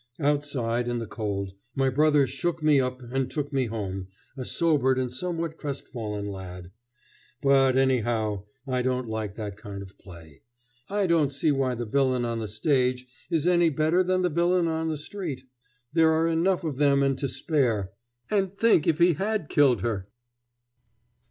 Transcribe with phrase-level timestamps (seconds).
[0.19, 4.97] Outside, in the cold, my brother shook me up and took me home, a sobered
[4.97, 6.71] and somewhat crestfallen lad.
[7.39, 10.41] But, anyhow, I don't like that kind of play.
[10.89, 14.67] I don't see why the villain on the stage is any better than the villain
[14.67, 15.43] on the street.
[15.93, 17.91] There are enough of them and to spare.
[18.31, 20.09] And think if he had killed her!